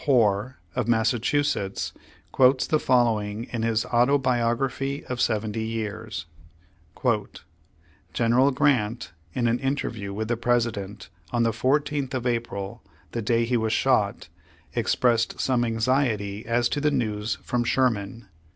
Hoar, 0.05 0.57
of 0.75 0.87
Massachusetts, 0.87 1.93
quotes 2.31 2.65
the 2.65 2.79
following 2.79 3.43
in 3.51 3.61
his 3.61 3.85
"Autobiography 3.85 5.05
of 5.05 5.21
Seventy 5.21 5.63
Years:" 5.63 6.25
''General 8.15 8.51
Grant, 8.51 9.11
in 9.35 9.47
an 9.47 9.59
interview 9.59 10.11
with 10.11 10.27
the 10.27 10.37
President, 10.37 11.09
on 11.29 11.43
the 11.43 11.51
14th 11.51 12.15
of 12.15 12.25
April, 12.25 12.81
the 13.11 13.21
day 13.21 13.45
he 13.45 13.57
was 13.57 13.73
shot, 13.73 14.27
expressed 14.73 15.39
some 15.39 15.63
anxiety 15.63 16.47
as 16.47 16.67
to 16.69 16.81
the 16.81 16.89
news 16.89 17.37
from 17.43 17.63
Sherm^an. 17.63 18.23